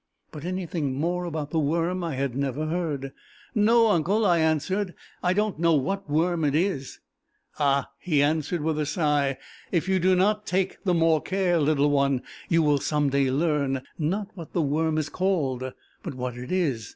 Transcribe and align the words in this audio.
but 0.31 0.43
anything 0.43 0.95
more 0.95 1.25
about 1.25 1.51
the 1.51 1.59
worm 1.59 2.03
I 2.03 2.15
had 2.15 2.35
never 2.35 2.65
heard. 2.65 3.13
"No, 3.53 3.89
uncle," 3.91 4.25
I 4.25 4.39
answered; 4.39 4.95
"I 5.21 5.33
don't 5.33 5.59
know 5.59 5.75
what 5.75 6.09
worm 6.09 6.43
it 6.43 6.55
is." 6.55 6.99
"Ah," 7.59 7.91
he 7.99 8.23
answered, 8.23 8.61
with 8.61 8.79
a 8.79 8.85
sigh, 8.87 9.37
"if 9.71 9.87
you 9.87 9.99
do 9.99 10.15
not 10.15 10.47
take 10.47 10.83
the 10.85 10.95
more 10.95 11.21
care, 11.21 11.59
little 11.59 11.91
one, 11.91 12.23
you 12.49 12.63
will 12.63 12.79
some 12.79 13.09
day 13.11 13.29
learn, 13.29 13.83
not 13.99 14.29
what 14.33 14.53
the 14.53 14.61
worm 14.63 14.97
is 14.97 15.07
called, 15.07 15.71
but 16.01 16.15
what 16.15 16.35
it 16.35 16.51
is! 16.51 16.89